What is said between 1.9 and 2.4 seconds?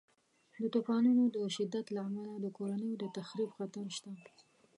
له امله